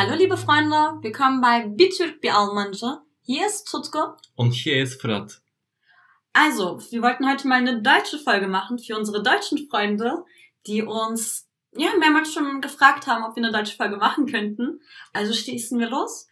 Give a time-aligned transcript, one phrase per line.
[0.00, 3.02] Hallo liebe Freunde, willkommen bei Bir Türk Bir Almanca.
[3.22, 4.14] Hier ist Tutko.
[4.36, 5.42] Und hier ist Fırat.
[6.32, 10.24] Also, wir wollten heute mal eine deutsche Folge machen für unsere deutschen Freunde,
[10.68, 14.80] die uns ja mehrmals schon gefragt haben, ob wir eine deutsche Folge machen könnten.
[15.12, 16.28] Also schließen wir los.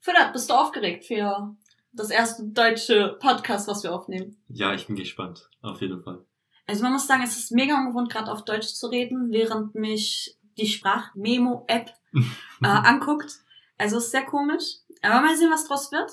[0.00, 1.56] Fırat, bist du aufgeregt für
[1.92, 4.36] das erste deutsche Podcast, was wir aufnehmen?
[4.48, 5.48] Ja, ich bin gespannt.
[5.62, 6.22] Auf jeden Fall.
[6.66, 10.35] Also man muss sagen, es ist mega ungewohnt, gerade auf Deutsch zu reden, während mich
[10.58, 11.90] die Sprachmemo-App
[12.62, 13.32] äh, anguckt.
[13.78, 14.76] Also ist sehr komisch.
[15.02, 16.10] Aber mal sehen, was draus wird.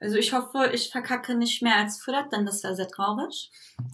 [0.00, 3.50] Also ich hoffe, ich verkacke nicht mehr als Fürth, denn das wäre sehr traurig.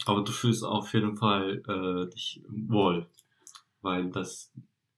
[0.07, 3.09] Aber du fühlst auf jeden Fall äh, dich wohl,
[3.81, 4.53] weil das,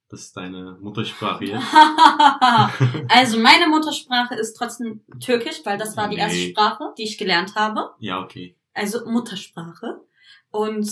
[0.09, 1.63] das ist deine Muttersprache jetzt.
[3.09, 6.21] also meine Muttersprache ist trotzdem Türkisch, weil das war die Nee.
[6.21, 7.93] erste Sprache, die ich gelernt habe.
[7.99, 8.55] ja, okay.
[8.73, 10.01] Also Muttersprache.
[10.51, 10.89] Und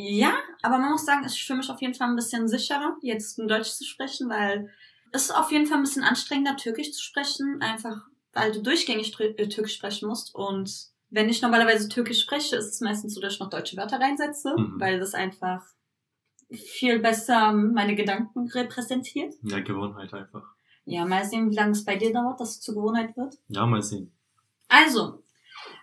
[0.00, 3.38] ja, aber man muss sagen, ich fühle mich auf jeden Fall ein bisschen sicherer, jetzt
[3.38, 4.70] in Deutsch zu sprechen, weil
[5.12, 7.96] es ist auf jeden Fall ein bisschen anstrengender, Türkisch zu sprechen, einfach
[8.32, 10.34] weil du durchgängig äh, Türkisch sprechen musst.
[10.34, 10.70] Und
[11.10, 14.54] wenn ich normalerweise Türkisch spreche, ist es meistens so, dass ich noch deutsche Wörter reinsetze,
[14.56, 14.78] Mhm.
[14.78, 15.64] weil das einfach
[16.50, 19.34] viel besser meine Gedanken repräsentiert.
[19.42, 20.44] Ja, Gewohnheit einfach.
[20.84, 23.34] Ja, mal sehen, wie lange es bei dir dauert, dass es zur Gewohnheit wird.
[23.48, 24.12] Ja, mal sehen.
[24.68, 25.22] Also,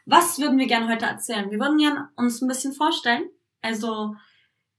[0.05, 1.49] was würden wir gerne heute erzählen?
[1.51, 3.29] Wir würden gerne uns ein bisschen vorstellen.
[3.65, 4.15] Also,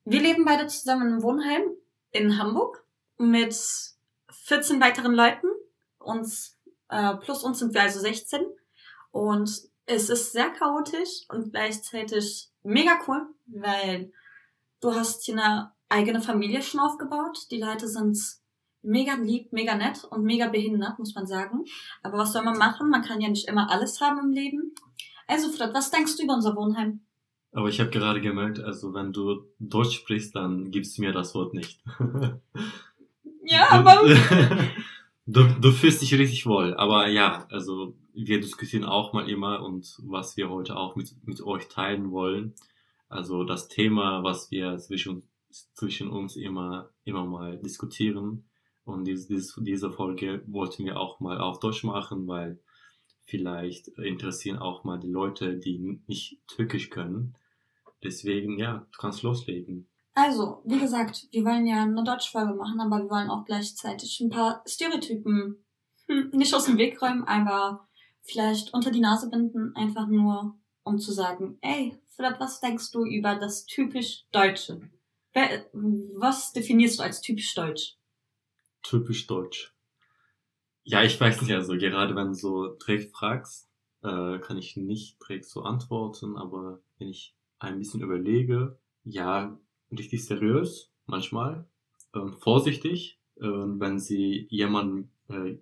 [0.04, 1.62] wir leben beide zusammen im Wohnheim
[2.12, 2.86] in Hamburg
[3.18, 3.52] mit
[4.30, 5.48] 14 weiteren Leuten.
[5.98, 6.56] Uns,
[6.88, 8.46] äh, plus uns sind wir also 16.
[9.10, 9.50] Und
[9.86, 14.12] es ist sehr chaotisch und gleichzeitig mega cool, weil
[14.80, 17.50] du hast hier eine eigene Familie schon aufgebaut.
[17.50, 18.16] Die Leute sind
[18.82, 21.64] mega lieb, mega nett und mega behindert, muss man sagen.
[22.04, 22.88] Aber was soll man machen?
[22.88, 24.76] Man kann ja nicht immer alles haben im Leben.
[25.26, 27.05] Also, Fred, was denkst du über unser Wohnheim?
[27.52, 31.34] Aber ich habe gerade gemerkt, also wenn du Deutsch sprichst, dann gibst du mir das
[31.34, 31.83] Wort nicht.
[33.48, 33.80] Ja,
[35.27, 36.75] du, du fühlst dich richtig wohl.
[36.75, 41.41] Aber ja, also wir diskutieren auch mal immer und was wir heute auch mit, mit
[41.43, 42.54] euch teilen wollen.
[43.09, 45.28] Also das Thema, was wir zwischen,
[45.75, 48.49] zwischen uns immer, immer mal diskutieren.
[48.84, 52.60] Und diese, diese, diese Folge wollten wir auch mal auf Deutsch machen, weil
[53.22, 57.37] vielleicht interessieren auch mal die Leute, die nicht Türkisch können.
[58.02, 59.88] Deswegen, ja, du kannst loslegen.
[60.14, 64.30] Also, wie gesagt, wir wollen ja eine Deutschfolge machen, aber wir wollen auch gleichzeitig ein
[64.30, 65.64] paar Stereotypen
[66.08, 67.86] hm, nicht aus dem Weg räumen, aber
[68.22, 73.04] vielleicht unter die Nase binden, einfach nur, um zu sagen, ey, Fred, was denkst du
[73.04, 74.80] über das typisch Deutsche?
[75.34, 77.98] Wer, was definierst du als typisch Deutsch?
[78.82, 79.74] Typisch deutsch.
[80.84, 83.68] Ja, ich weiß nicht, also gerade wenn du so direkt fragst,
[84.02, 89.59] äh, kann ich nicht direkt so antworten, aber wenn ich ein bisschen überlege, ja,
[89.91, 91.67] richtig seriös manchmal,
[92.15, 95.59] ähm, vorsichtig, äh, wenn sie jemanden äh,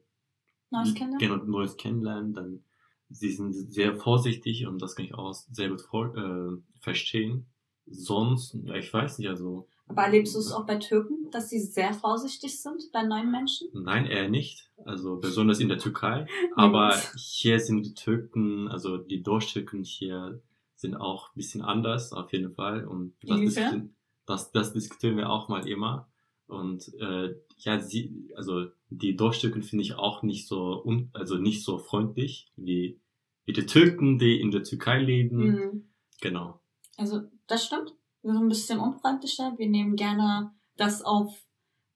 [0.70, 1.18] Neues Kinder?
[1.18, 2.64] genau, Neues kennenlernen, dann
[3.08, 7.46] sie sind sehr vorsichtig und das kann ich auch sehr gut vor, äh, verstehen.
[7.86, 11.60] Sonst, ja, ich weiß nicht, also Aber erlebst du es auch bei Türken, dass sie
[11.60, 13.68] sehr vorsichtig sind bei neuen Menschen?
[13.74, 14.70] Nein, eher nicht.
[14.84, 16.26] Also besonders in der Türkei.
[16.56, 20.40] Aber hier sind die Türken, also die Deutschtürken hier
[20.84, 22.86] sind auch ein bisschen anders, auf jeden Fall.
[22.86, 23.96] Und das, diskutieren,
[24.26, 26.08] das, das diskutieren wir auch mal immer.
[26.46, 31.64] Und äh, ja, sie, also die Deutschtürken finde ich auch nicht so un, also nicht
[31.64, 33.00] so freundlich wie,
[33.46, 35.38] wie die Türken, die in der Türkei leben.
[35.38, 35.88] Mhm.
[36.20, 36.60] Genau.
[36.98, 37.94] Also, das stimmt.
[38.22, 39.54] Wir sind ein bisschen unfreundlicher.
[39.56, 41.34] Wir nehmen gerne das auf,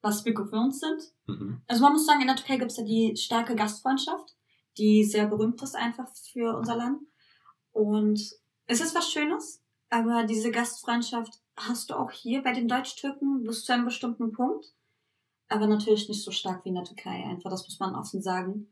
[0.01, 1.03] was wir gewöhnt sind.
[1.27, 1.61] Mhm.
[1.67, 4.35] Also man muss sagen, in der Türkei gibt es ja die starke Gastfreundschaft,
[4.79, 7.03] die sehr berühmt ist einfach für unser Land.
[7.73, 8.21] Und
[8.69, 13.65] es ist was Schönes, aber diese Gastfreundschaft hast du auch hier bei den Deutsch-Türken bis
[13.65, 14.67] zu einem bestimmten Punkt.
[15.49, 18.69] Aber natürlich nicht so stark wie in der Türkei, einfach, das muss man offen sagen.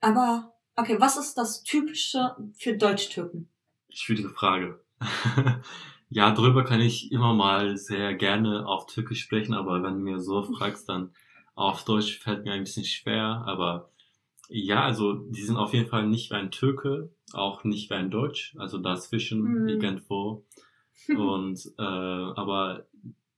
[0.00, 3.48] Aber, okay, was ist das Typische für Deutsch-Türken?
[3.88, 4.80] Schwierige Frage.
[6.08, 10.18] ja, darüber kann ich immer mal sehr gerne auf Türkisch sprechen, aber wenn du mir
[10.18, 11.14] so fragst, dann
[11.54, 13.44] auf Deutsch fällt mir ein bisschen schwer.
[13.46, 13.90] Aber
[14.48, 18.10] ja, also die sind auf jeden Fall nicht wie ein Türke, auch nicht wie ein
[18.10, 19.68] Deutsch, also dazwischen Hm.
[19.68, 20.44] irgendwo.
[21.08, 22.86] Und äh, aber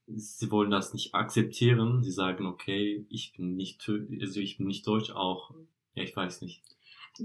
[0.07, 2.03] sie wollen das nicht akzeptieren.
[2.03, 5.53] Sie sagen, okay, ich bin nicht Tür also ich bin nicht Deutsch, auch
[5.95, 6.63] ja, ich weiß nicht.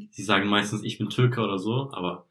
[0.09, 2.25] Sie sagen meistens, ich bin Türke oder so, aber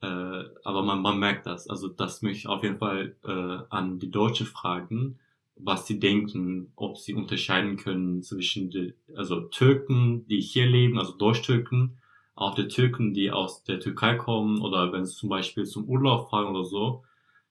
[0.00, 1.68] äh, aber man, man merkt das.
[1.68, 5.18] Also das möchte ich auf jeden Fall äh, an die Deutsche fragen,
[5.64, 11.12] was sie denken, ob sie unterscheiden können zwischen die, also Türken, die hier leben, also
[11.12, 11.98] Deutsch-Türken,
[12.34, 16.30] auch die Türken, die aus der Türkei kommen oder wenn sie zum Beispiel zum Urlaub
[16.30, 17.04] fahren oder so,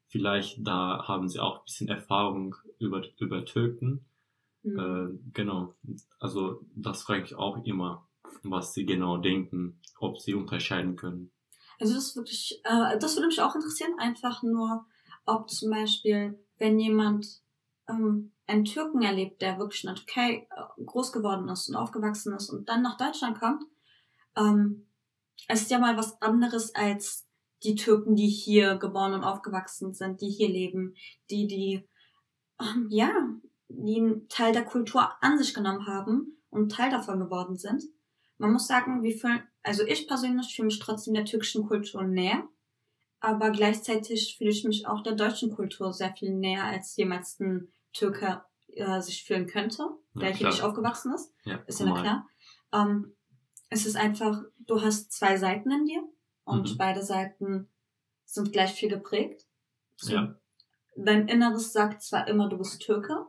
[0.07, 4.05] vielleicht da haben sie auch ein bisschen Erfahrung über, über Türken.
[4.63, 4.79] Mhm.
[4.79, 5.75] Äh, genau.
[6.19, 8.07] Also das frage ich auch immer,
[8.43, 11.31] was sie genau denken, ob sie unterscheiden können.
[11.79, 14.85] Also das ist wirklich, äh, das würde mich auch interessieren, einfach nur,
[15.25, 17.40] ob zum Beispiel, wenn jemand
[17.91, 22.33] ähm, einen Türken erlebt, der wirklich in der Türkei äh, groß geworden ist und aufgewachsen
[22.33, 23.63] ist und dann nach Deutschland kommt,
[24.37, 24.87] ähm,
[25.49, 27.27] ist ja mal was anderes als
[27.63, 30.95] die Türken, die hier geboren und aufgewachsen sind, die hier leben,
[31.29, 31.87] die, die,
[32.59, 33.11] ähm, ja,
[33.69, 37.83] die einen Teil der Kultur an sich genommen haben und Teil davon geworden sind.
[38.37, 42.47] Man muss sagen, wir fühlen, also ich persönlich fühle mich trotzdem der türkischen Kultur näher,
[43.19, 47.71] aber gleichzeitig fühle ich mich auch der deutschen Kultur sehr viel näher, als jemals ein
[47.93, 49.83] Türke äh, sich fühlen könnte,
[50.15, 51.33] der Ja, hier nicht aufgewachsen ist.
[51.45, 52.27] Ja, Ist ja klar.
[52.73, 53.15] Ähm,
[53.69, 56.03] es ist einfach, du hast zwei Seiten in dir
[56.43, 56.77] und Mhm.
[56.77, 57.69] beide Seiten
[58.25, 59.45] sind gleich viel geprägt.
[59.97, 60.35] So, Ja.
[60.95, 63.27] Dein Inneres sagt zwar immer, du bist Türke.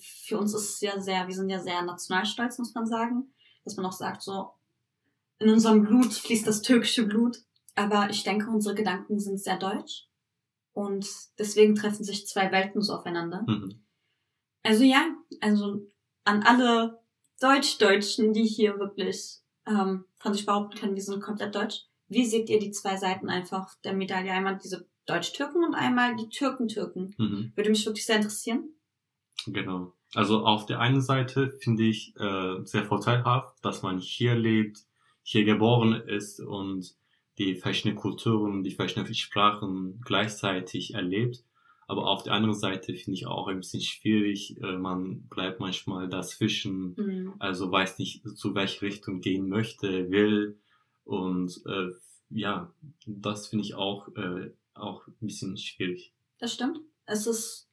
[0.00, 3.34] Für uns ist es ja sehr, wir sind ja sehr nationalstolz, muss man sagen.
[3.64, 4.50] Dass man auch sagt, so,
[5.38, 7.38] in unserem Blut fließt das türkische Blut.
[7.74, 10.08] Aber ich denke, unsere Gedanken sind sehr deutsch.
[10.72, 11.06] Und
[11.38, 13.42] deswegen treffen sich zwei Welten so aufeinander.
[13.46, 13.82] Mhm.
[14.66, 15.86] Also ja, also
[16.24, 16.98] an alle
[17.40, 21.82] Deutsch-Deutschen, die hier wirklich ähm, von sich behaupten können, wir sind komplett deutsch.
[22.08, 24.32] Wie seht ihr die zwei Seiten einfach der Medaille?
[24.32, 27.14] Einmal diese Deutsch-Türken und einmal die Türken-Türken.
[27.16, 27.52] Mhm.
[27.54, 28.70] Würde mich wirklich sehr interessieren.
[29.46, 29.92] Genau.
[30.14, 34.78] Also auf der einen Seite finde ich äh, sehr vorteilhaft, dass man hier lebt,
[35.22, 36.94] hier geboren ist und
[37.38, 41.44] die verschiedenen Kulturen, die verschiedenen Sprachen gleichzeitig erlebt.
[41.88, 44.56] Aber auf der anderen Seite finde ich auch ein bisschen schwierig.
[44.62, 47.34] Äh, man bleibt manchmal dazwischen, Mhm.
[47.38, 50.58] also weiß nicht, zu welche Richtung gehen möchte, will.
[51.04, 51.90] Und äh,
[52.30, 52.72] ja,
[53.06, 56.12] das finde ich auch, äh, auch ein bisschen schwierig.
[56.38, 56.80] Das stimmt.
[57.04, 57.68] Es ist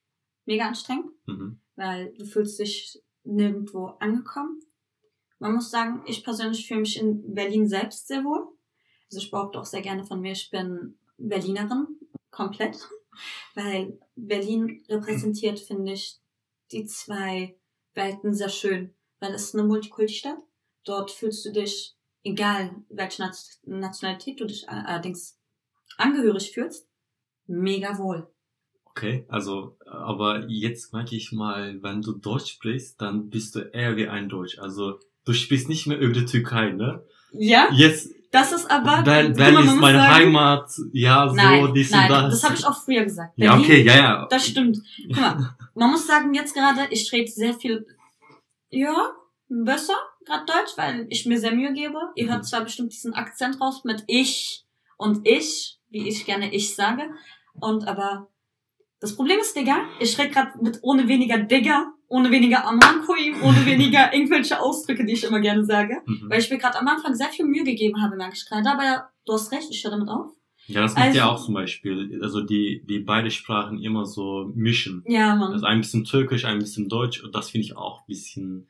[0.45, 1.59] mega anstrengend, Mhm.
[1.75, 4.59] weil du fühlst dich nirgendwo angekommen.
[5.39, 8.47] Man muss sagen, ich persönlich fühle mich in Berlin selbst sehr wohl.
[9.11, 11.87] Also ich behaupte auch sehr gerne von mir, ich bin Berlinerin,
[12.29, 12.77] komplett.
[13.55, 16.19] Weil Berlin repräsentiert, finde ich,
[16.71, 17.55] die zwei
[17.93, 18.93] Welten sehr schön.
[19.19, 20.39] Weil es ist eine Multikulti-Stadt.
[20.85, 23.29] Dort fühlst du dich, egal welche
[23.63, 25.39] Nationalität du dich allerdings
[25.97, 26.87] angehörig fühlst,
[27.45, 28.27] mega wohl.
[28.85, 33.95] Okay, also, aber jetzt merke ich mal, wenn du Deutsch sprichst, dann bist du eher
[33.97, 34.59] wie ein Deutsch.
[34.59, 37.03] Also, du sprichst nicht mehr über die Türkei, ne?
[37.31, 39.03] Ja, Jetzt, das ist aber...
[39.03, 42.33] Berlin mal, man ist meine sagen- Heimat, ja, so, Nein, dies nein, und das.
[42.33, 43.33] das habe ich auch früher gesagt.
[43.35, 44.27] Ja, Berlin, okay, ja, ja.
[44.27, 44.79] Das stimmt.
[45.07, 47.85] Guck mal, man muss sagen, jetzt gerade, ich rede sehr viel,
[48.69, 49.11] ja,
[49.47, 49.93] besser,
[50.25, 51.97] gerade Deutsch, weil ich mir sehr Mühe gebe.
[52.15, 54.65] Ihr hört zwar bestimmt diesen Akzent raus mit ich
[54.97, 57.03] und ich, wie ich gerne ich sage.
[57.53, 58.29] Und aber
[59.03, 63.65] das Problem ist, Digga, ich rede gerade mit ohne weniger Digga, ohne weniger Amankui, ohne
[63.65, 65.97] weniger irgendwelche Ausdrücke, die ich immer gerne sage.
[66.05, 66.27] Mhm.
[66.29, 68.69] Weil ich mir gerade am Anfang sehr viel Mühe gegeben habe, merke ich gerade.
[68.71, 70.31] Aber du hast recht, ich höre damit auf.
[70.67, 74.49] Ja, das macht Also- ja auch zum Beispiel, also die, die beide Sprachen immer so
[74.55, 75.03] mischen.
[75.05, 75.51] Ja, Mann.
[75.51, 78.69] Also ein bisschen Türkisch, ein bisschen Deutsch und das finde ich auch ein bisschen...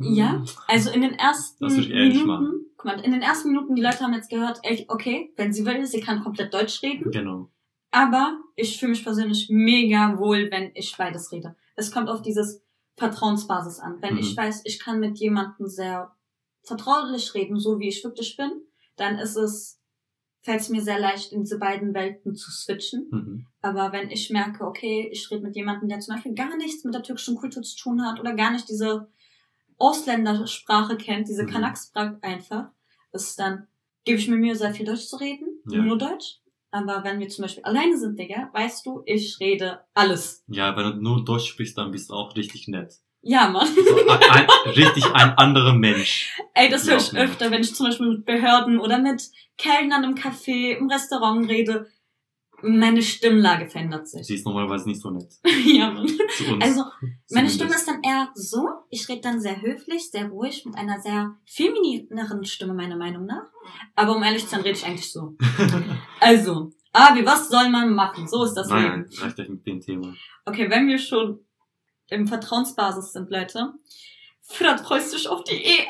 [0.00, 2.52] Ja, also in den ersten Das ich ehrlich Minuten, machen.
[2.76, 5.86] guck mal, in den ersten Minuten, die Leute haben jetzt gehört, okay, wenn sie will,
[5.86, 7.50] sie kann komplett Deutsch reden, Genau.
[7.90, 11.56] Aber ich fühle mich persönlich mega wohl, wenn ich beides rede.
[11.76, 12.62] Es kommt auf dieses
[12.96, 14.00] Vertrauensbasis an.
[14.02, 14.20] Wenn Mhm.
[14.20, 16.12] ich weiß, ich kann mit jemandem sehr
[16.64, 18.50] vertraulich reden, so wie ich wirklich bin,
[18.96, 19.80] dann ist es,
[20.42, 23.06] fällt es mir sehr leicht, in diese beiden Welten zu switchen.
[23.10, 23.46] Mhm.
[23.62, 26.94] Aber wenn ich merke, okay, ich rede mit jemandem, der zum Beispiel gar nichts mit
[26.94, 29.08] der türkischen Kultur zu tun hat oder gar nicht diese
[29.78, 31.50] Ausländersprache kennt, diese Mhm.
[31.50, 32.70] Kanak-Sprache einfach,
[33.12, 33.68] ist dann,
[34.04, 35.82] gebe ich mir Mühe, sehr viel Deutsch zu reden, Ja.
[35.82, 36.40] nur Deutsch.
[36.70, 40.44] Aber wenn wir zum Beispiel alleine sind, Digga, weißt du, ich rede alles.
[40.48, 42.94] Ja, wenn du nur Deutsch sprichst, dann bist du auch richtig nett.
[43.22, 43.66] Ja, Mann.
[43.66, 44.46] So ein,
[44.76, 46.36] richtig ein anderer Mensch.
[46.54, 49.22] Ey, das höre ich öfter, wenn ich zum Beispiel mit Behörden oder mit
[49.56, 51.88] Kellnern im Café, im Restaurant rede.
[52.60, 54.26] Meine Stimmlage verändert sich.
[54.26, 55.32] Sie ist normalerweise nicht so nett
[55.64, 56.08] ja, Mann.
[56.60, 57.54] Also, Meine Zumindest.
[57.54, 58.68] Stimme ist dann eher so.
[58.90, 63.46] Ich rede dann sehr höflich, sehr ruhig, mit einer sehr feminineren Stimme, meiner Meinung nach.
[63.94, 65.36] Aber um ehrlich zu sein, rede ich eigentlich so.
[66.20, 68.26] Also, Abi, was soll man machen?
[68.26, 69.22] So ist das Nein, Leben.
[69.22, 70.14] reicht euch mit dem Thema.
[70.44, 71.38] Okay, wenn wir schon
[72.08, 73.72] im Vertrauensbasis sind, Leute.
[74.42, 75.86] Fred, freust du dich auf die EM?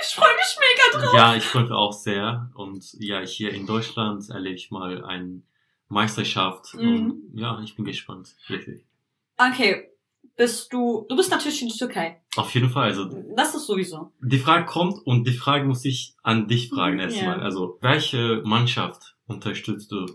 [0.00, 1.14] Ich freue mich mega drauf.
[1.14, 2.50] Ja, ich freue mich auch sehr.
[2.54, 5.42] Und ja, hier in Deutschland erlebe ich mal eine
[5.88, 6.74] Meisterschaft.
[6.74, 6.80] Mhm.
[7.32, 8.34] Und ja, ich bin gespannt.
[8.48, 8.84] Richtig.
[9.36, 9.90] Okay,
[10.36, 12.20] bist du, du bist natürlich in die Türkei.
[12.36, 12.88] Auf jeden Fall.
[12.88, 13.04] Also
[13.36, 14.12] Das ist sowieso.
[14.20, 17.38] die Frage kommt und die Frage muss ich an dich fragen erstmal.
[17.38, 17.42] Ja.
[17.44, 20.06] Also, welche Mannschaft unterstützt du?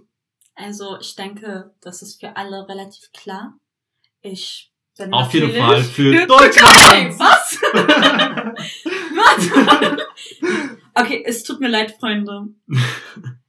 [0.55, 3.57] Also ich denke, das ist für alle relativ klar.
[4.21, 6.25] Ich Dann Auf jeden natürlich Fall für Türkei.
[6.27, 7.19] Deutschland.
[7.19, 7.57] Was?
[9.15, 10.01] Was?
[11.03, 12.49] okay, es tut mir leid, Freunde.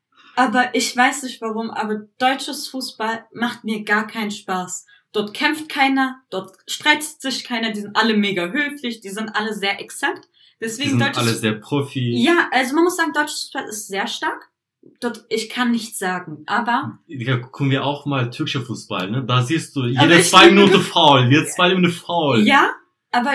[0.43, 4.87] Aber ich weiß nicht warum, aber deutsches Fußball macht mir gar keinen Spaß.
[5.13, 9.55] Dort kämpft keiner, dort streitet sich keiner, die sind alle mega höflich, die sind alle
[9.55, 10.25] sehr exakt.
[10.25, 12.25] Die Deswegen sind deutsches alle sehr Profi.
[12.25, 14.51] Ja, also man muss sagen, deutsches Fußball ist sehr stark.
[14.99, 19.25] Dort, ich kann nichts sagen, aber Ja, gucken wir auch mal türkischer Fußball, ne?
[19.25, 22.41] Da siehst du jede zwei Minuten faul, jede zwei Minuten faul.
[22.41, 22.73] ja,
[23.13, 23.33] aber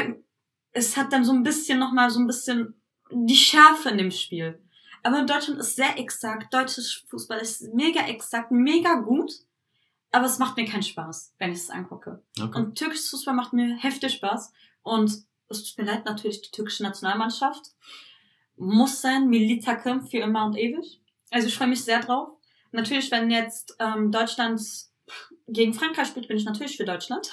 [0.73, 2.73] es hat dann so ein bisschen nochmal so ein bisschen
[3.11, 4.59] die Schärfe in dem Spiel.
[5.07, 9.31] Aber Deutschland ist sehr exakt, deutsches Fußball ist mega exakt, mega gut,
[10.11, 12.21] aber es macht mir keinen Spaß, wenn ich es angucke.
[12.37, 12.59] Okay.
[12.59, 14.51] Und türkisches Fußball macht mir heftig Spaß.
[14.83, 17.71] Und es tut mir leid, natürlich die türkische Nationalmannschaft
[18.57, 20.99] muss sein, Milli Takım für immer und ewig.
[21.31, 22.31] Also ich freue mich sehr drauf.
[22.73, 24.61] Natürlich, wenn jetzt ähm, Deutschland
[25.47, 27.31] gegen Frankreich spielt, bin ich natürlich für Deutschland.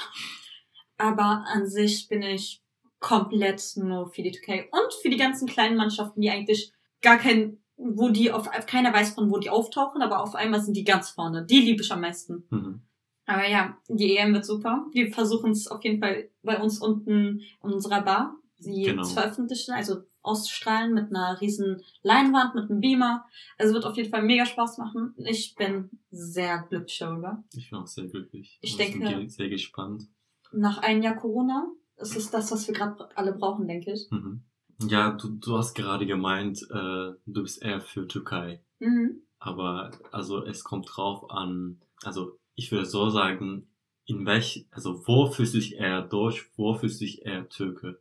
[0.96, 2.62] Aber an sich bin ich
[3.00, 7.63] komplett nur für die Türkei und für die ganzen kleinen Mannschaften, die eigentlich gar kein,
[7.76, 11.10] wo die auf keiner weiß von wo die auftauchen, aber auf einmal sind die ganz
[11.10, 11.44] vorne.
[11.44, 12.44] Die liebe ich am meisten.
[12.50, 12.82] Mhm.
[13.26, 14.86] Aber ja, die EM wird super.
[14.92, 19.02] Wir versuchen es auf jeden Fall bei uns unten in unserer Bar, sie Genau.
[19.02, 23.24] zu veröffentlichen, also auszustrahlen mit einer riesen Leinwand, mit einem Beamer.
[23.58, 25.14] Also wird auf jeden Fall mega Spaß machen.
[25.18, 27.42] Ich bin sehr glücklich darüber.
[27.54, 28.58] Ich bin auch sehr glücklich.
[28.62, 30.04] Ich sind denke- ge- sehr gespannt.
[30.52, 31.66] Nach einem Jahr Corona
[31.96, 34.06] ist es das, was wir gerade alle brauchen, denke ich.
[34.10, 34.44] Mhm.
[34.82, 38.60] Ja, du, du hast gerade gemeint, äh, du bist eher für Türkei.
[38.80, 39.22] Mhm.
[39.38, 43.68] Aber also es kommt drauf an, also ich würde so sagen,
[44.06, 47.98] in welch, also wo fühlst du dich eher Deutsch, wo fühlst du dich eher Türke?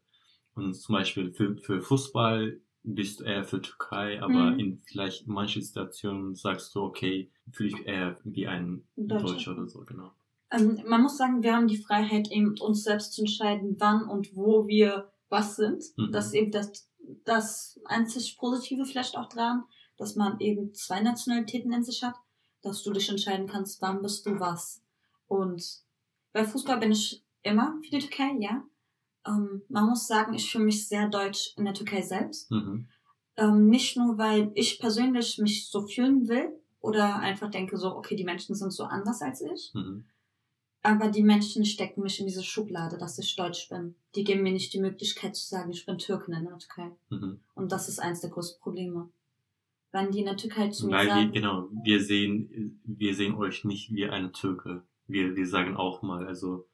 [0.56, 4.60] Und zum Beispiel für, für Fußball bist du eher für Türkei, aber Mhm.
[4.60, 9.28] in vielleicht manchen Situationen sagst du, okay, fühle ich eher wie ein Deutscher.
[9.28, 10.12] Deutscher oder so, genau.
[10.52, 14.36] Ähm, man muss sagen, wir haben die Freiheit, eben uns selbst zu entscheiden, wann und
[14.36, 15.84] wo wir was sind.
[15.98, 16.12] Mhm.
[16.12, 16.90] Das ist eben das,
[17.26, 19.64] das einzig Positive vielleicht auch dran,
[19.98, 22.16] dass man eben zwei Nationalitäten in sich hat,
[22.62, 24.82] dass du dich entscheiden kannst, wann bist du was.
[25.28, 25.64] Und
[26.32, 28.64] bei Fußball bin ich immer für die Türkei, ja.
[29.26, 32.52] Ähm, man muss sagen, ich fühle mich sehr deutsch in der Türkei selbst.
[32.52, 32.88] Mhm.
[33.38, 36.52] Ähm, nicht nur, weil ich persönlich mich so fühlen will
[36.82, 39.72] oder einfach denke so, okay, die Menschen sind so anders als ich.
[39.74, 40.06] Mhm.
[40.86, 43.96] Aber die Menschen stecken mich in diese Schublade, dass ich deutsch bin.
[44.16, 46.92] Die geben mir nicht die Möglichkeit zu sagen, ich bin Türkin in der Türkei.
[47.10, 47.40] Mhm.
[47.56, 49.10] Und das ist eins der größten Probleme.
[49.94, 53.36] Wenn die in der Türkei zu mir Weil wir, sagen, genau, wir sehen, wir sehen
[53.36, 54.84] euch nicht wie eine Türke.
[55.08, 56.66] Wir, wir sagen auch mal, also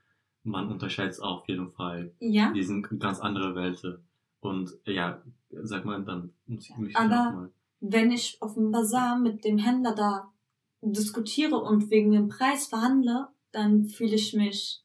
[0.44, 2.12] man unterscheidet es auf jeden Fall.
[2.20, 4.00] ja, Wir sind ganz andere Welten.
[4.40, 7.52] Und ja, sag mal, dann muss ich mich Aber- mal.
[7.82, 10.32] wenn ich auf dem Bazar mit dem Händler da
[10.82, 14.82] diskutiere und wegen dem Preis verhandle, dann fühle ich mich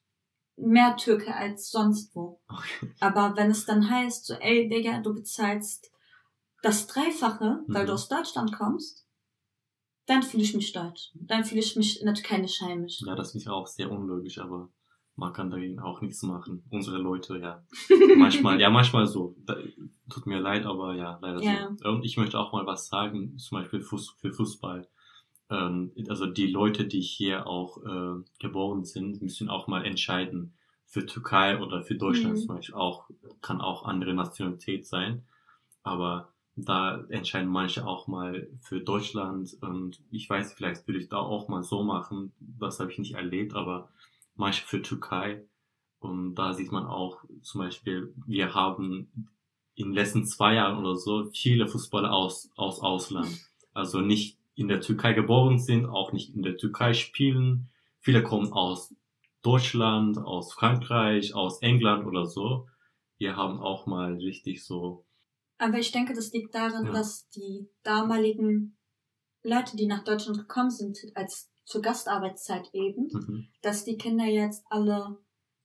[0.56, 2.40] mehr Türke als sonst wo.
[2.48, 2.94] Okay.
[3.00, 5.90] Aber wenn es dann heißt, so, ey, Digga, du bezahlst
[6.62, 7.86] das Dreifache, weil Mhm.
[7.88, 9.06] du aus Deutschland kommst,
[10.06, 11.10] dann fühle ich mich deutsch.
[11.14, 13.00] Dann fühle ich mich in der Türkei nicht heimisch.
[13.06, 14.68] Ja, das ist auch sehr unlogisch, aber
[15.16, 16.64] man kann dagegen auch nichts machen.
[16.70, 17.64] Unsere Leute, ja.
[18.16, 19.34] Manchmal, ja, manchmal so.
[20.10, 21.74] Tut mir leid, aber ja, leider Ja.
[21.76, 21.88] so.
[21.88, 24.88] Und ich möchte auch mal was sagen, zum Beispiel für Fußball.
[25.50, 30.54] Ähm, also die Leute, die hier auch äh, geboren sind, müssen auch mal entscheiden.
[30.86, 32.40] Für Türkei oder für Deutschland Mhm.
[32.40, 33.10] zum Beispiel auch,
[33.42, 35.24] kann auch andere Nationalität sein.
[35.82, 41.18] Aber da entscheiden manche auch mal für Deutschland und ich weiß, vielleicht würde ich da
[41.18, 42.32] auch mal so machen.
[42.38, 43.90] Das habe ich nicht erlebt, aber
[44.36, 45.44] manche für Türkei.
[45.98, 49.08] Und da sieht man auch zum Beispiel, wir haben
[49.74, 53.40] in den letzten zwei Jahren oder so viele Fußballer aus, aus Ausland.
[53.72, 57.70] Also nicht in der Türkei geboren sind, auch nicht in der Türkei spielen.
[58.00, 58.94] Viele kommen aus
[59.42, 62.66] Deutschland, aus Frankreich, aus England oder so.
[63.18, 65.04] Wir haben auch mal richtig so,
[65.58, 66.92] Aber ich denke, das liegt daran, Ja.
[66.92, 68.76] dass die damaligen
[69.44, 74.64] Leute, die nach Deutschland gekommen sind, als zur Gastarbeitszeit eben, mhm, dass die Kinder jetzt
[74.68, 75.18] alle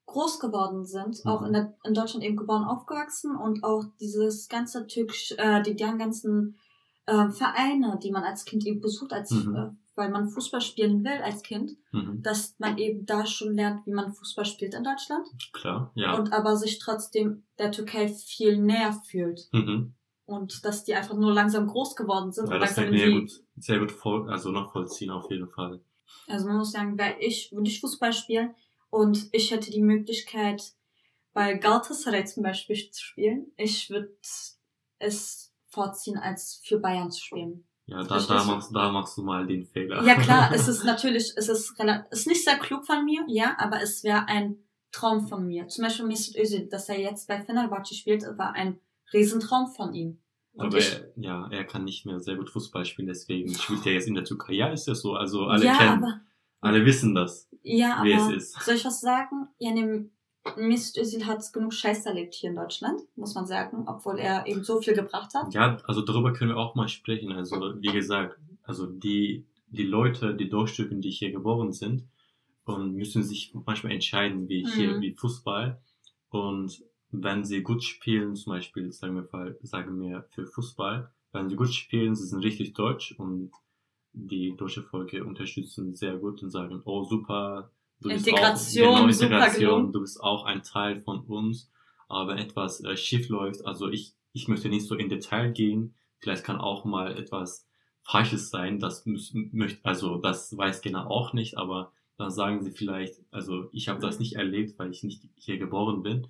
[0.06, 1.48] groß geworden sind, auch Mhm.
[1.48, 5.84] in, der, in Deutschland eben geboren, aufgewachsen und auch dieses ganze türkisch, äh, die, die
[5.84, 6.58] ganzen
[7.10, 9.56] äh, Vereine, die man als Kind eben besucht, als Mhm.
[9.56, 13.86] äh, weil man Fußball spielen will als Kind, mhm, dass man eben da schon lernt,
[13.86, 16.16] wie man Fußball spielt in Deutschland klar, ja.
[16.16, 19.94] und aber sich trotzdem der Türkei viel näher fühlt mhm.
[20.26, 23.44] und dass die einfach nur langsam groß geworden sind Ja, und das kann ich gut,
[23.58, 25.82] sehr gut voll, also noch vollziehen auf jeden Fall.
[26.28, 28.56] Also man muss sagen, weil ich, würde ich Fußball spielen
[28.90, 30.74] und ich hätte die Möglichkeit,
[31.34, 34.18] bei Galatasaray zum Beispiel zu spielen, ich würde
[34.98, 37.66] es vorziehen, als für Bayern zu spielen.
[37.86, 40.04] Ja, da, da machst, da machst du mal den Fehler.
[40.04, 43.56] Ja klar, es ist natürlich, es ist relativ, ist nicht sehr klug von mir, ja,
[43.58, 44.58] aber es wäre ein
[44.92, 45.68] Traum von mir.
[45.68, 48.80] Zum Beispiel Mesut Özil, dass er jetzt bei Fenerbahce spielt, war ein
[49.12, 50.22] Riesentraum von ihm.
[50.54, 53.86] Und Aber ich, er, ja, er kann nicht mehr sehr gut Fußball spielen, deswegen spielt
[53.86, 54.54] er jetzt in der Türkei.
[54.54, 55.14] Ja, ist das so.
[55.14, 56.22] Also alle ja, kennen, aber,
[56.62, 58.62] alle wissen das, ja, wie aber, es ist.
[58.64, 59.48] soll ich was sagen?
[59.58, 60.12] Ja, dem
[60.58, 64.64] Mesut Özil hat genug Scheiß erlebt hier in Deutschland, muss man sagen, obwohl er eben
[64.64, 65.54] so viel gebracht hat.
[65.54, 67.32] Ja, also darüber können wir auch mal sprechen.
[67.32, 72.04] Also wie gesagt, also die die Leute, die Deutschstücken, die hier geboren sind,
[72.66, 75.02] und müssen sich manchmal entscheiden, wie hier Mhm.
[75.02, 75.80] wie Fußball.
[76.30, 81.50] Und wenn sie gut spielen, zum Beispiel sagen wir mal, sagen wir für Fußball, wenn
[81.50, 83.52] sie gut spielen, sie sind richtig deutsch und
[84.14, 89.08] die deutsche Volke unterstützen sehr gut und sagen, oh super, du bist Integration, auch, genau,
[89.08, 91.70] Integration, du bist auch ein Teil von uns.
[92.08, 95.94] Aber wenn etwas äh, schief läuft, also ich, ich möchte nicht so in Detail gehen,
[96.20, 97.68] vielleicht kann auch mal etwas
[98.02, 103.16] Falsches sein, das möchte, also das weiß genau auch nicht, aber dann sagen sie vielleicht,
[103.32, 106.28] also ich habe das nicht erlebt, weil ich nicht hier geboren bin.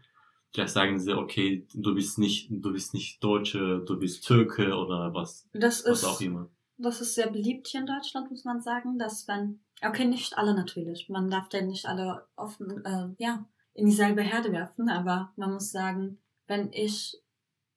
[0.51, 5.13] Vielleicht sagen sie, okay, du bist nicht, du bist nicht Deutsche, du bist Türke oder
[5.13, 6.49] was, Das was ist, auch immer.
[6.79, 10.53] Das ist sehr beliebt hier in Deutschland, muss man sagen, dass wenn, okay, nicht alle
[10.53, 15.53] natürlich, man darf denn nicht alle offen, äh, ja, in dieselbe Herde werfen, aber man
[15.53, 17.17] muss sagen, wenn ich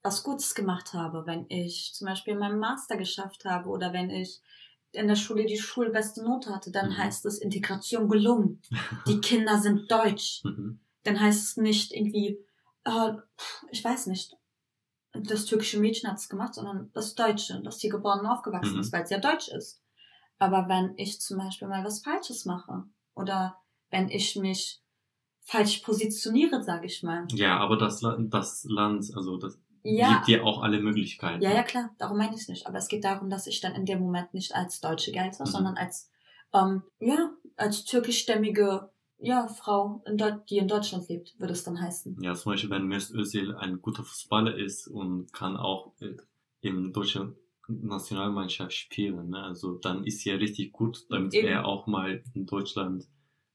[0.03, 4.41] was Gutes gemacht habe, wenn ich zum Beispiel meinen Master geschafft habe oder wenn ich
[4.93, 6.99] in der Schule die schulbeste Note hatte, dann Mhm.
[6.99, 8.61] heißt es Integration gelungen.
[9.07, 10.43] Die Kinder sind deutsch.
[10.45, 10.81] Mhm.
[11.05, 12.39] Dann heißt es nicht irgendwie,
[12.85, 13.13] äh,
[13.71, 14.37] ich weiß nicht,
[15.13, 18.81] das türkische Mädchen hat es gemacht, sondern das Deutsche, das hier geboren und aufgewachsen Mhm.
[18.81, 19.83] ist, weil es ja deutsch ist.
[20.39, 23.57] Aber wenn ich zum Beispiel mal was Falsches mache oder
[23.91, 24.83] wenn ich mich
[25.45, 27.27] falsch positioniere, sage ich mal.
[27.33, 31.43] Ja, aber das, das Land, also das Ja, gibt dir auch alle Möglichkeiten.
[31.43, 32.67] ja, ja, klar, darum meine ich es nicht.
[32.67, 35.47] Aber es geht darum, dass ich dann in dem Moment nicht als Deutsche gelte, Mhm.
[35.47, 36.11] sondern als,
[36.55, 38.91] ähm, ja, als türkischstämmige,
[39.23, 42.19] ja, Frau, in die in Deutschland lebt, würde es dann heißen.
[42.21, 46.17] Ja, zum Beispiel, wenn Mesut Özil ein guter Fußballer ist und kann auch äh,
[46.61, 47.37] im deutschen
[47.69, 49.43] Nationalmannschaft spielen, ne?
[49.43, 51.47] also dann ist er richtig gut, damit Eben.
[51.47, 53.07] er auch mal in Deutschland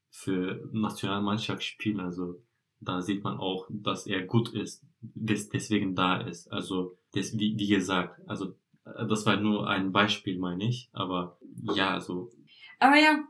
[0.09, 1.99] für Nationalmannschaft spielt.
[1.99, 2.41] Also
[2.79, 6.51] da sieht man auch, dass er gut ist, des, deswegen da ist.
[6.51, 10.89] Also das, wie, wie gesagt, also äh, das war nur ein Beispiel, meine ich.
[10.93, 11.37] Aber
[11.75, 12.31] ja, also
[12.79, 13.23] Aber ja,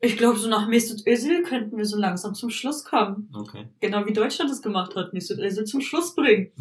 [0.00, 3.30] ich glaube, so nach Mesut Özil könnten wir so langsam zum Schluss kommen.
[3.34, 3.68] okay.
[3.80, 6.52] Genau wie Deutschland es gemacht hat, Mesut Özil zum Schluss bringen.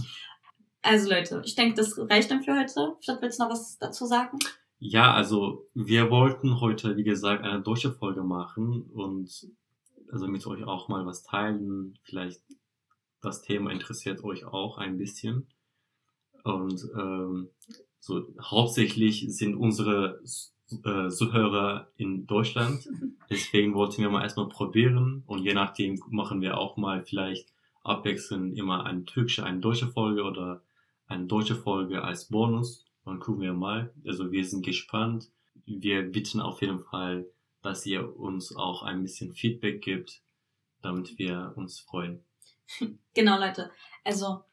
[0.82, 2.96] Also Leute, ich denke, das reicht dann für heute.
[3.02, 4.38] Statt willst du noch was dazu sagen?
[4.78, 9.48] Ja, also wir wollten heute, wie gesagt, eine deutsche Folge machen und
[10.12, 11.98] also mit euch auch mal was teilen.
[12.04, 12.42] Vielleicht
[13.22, 15.48] das Thema interessiert euch auch ein bisschen.
[16.44, 17.50] Und ähm,
[18.00, 20.22] so hauptsächlich sind unsere
[20.84, 22.88] äh, Zuhörer in Deutschland.
[23.30, 28.58] Deswegen wollten wir mal erstmal probieren und je nachdem machen wir auch mal vielleicht abwechselnd
[28.58, 30.62] immer eine türkische, eine deutsche Folge oder
[31.08, 32.86] eine deutsche Folge als Bonus.
[33.06, 33.94] Dann gucken wir mal.
[34.06, 35.30] Also wir sind gespannt.
[35.66, 37.28] Wir bitten auf jeden Fall,
[37.62, 40.22] dass ihr uns auch ein bisschen Feedback gibt,
[40.82, 42.24] damit wir uns freuen.
[43.14, 43.72] Genau, Leute.
[44.04, 44.44] Also,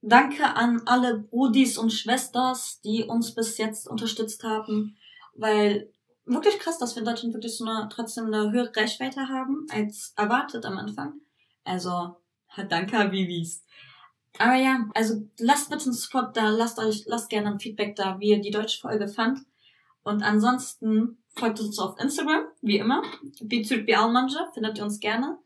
[0.00, 4.96] danke an alle Brudis und Schwesters, die uns bis jetzt unterstützt haben,
[5.34, 5.92] weil
[6.24, 10.12] wirklich krass, dass wir in Deutschland wirklich so eine, trotzdem eine höhere Reichweite haben, als
[10.16, 11.14] erwartet am Anfang.
[11.64, 12.16] Also,
[12.68, 13.64] danke, Habibis.
[14.38, 18.18] Aber ja, also lasst bitte einen Support da, lasst euch, lasst gerne ein Feedback da,
[18.18, 19.40] wie ihr die deutsche Folge fand.
[20.02, 23.02] Und ansonsten folgt uns auf Instagram, wie immer.
[23.42, 25.38] Bitürk bir Almanca, findet ihr uns gerne.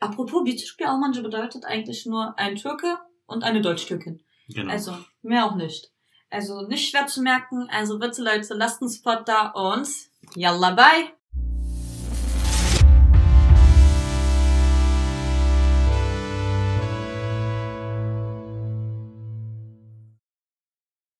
[0.00, 4.22] Apropos, Bitürk bir Almanca bedeutet eigentlich nur ein Türke und eine Deutsch-Türkin.
[4.48, 4.70] Genau.
[4.70, 5.93] Also, mehr auch nicht.
[6.34, 7.68] Also, nicht schwer zu merken.
[7.70, 9.88] Also bitte Leute, lasst einen Support da und
[10.34, 11.12] yalla bye!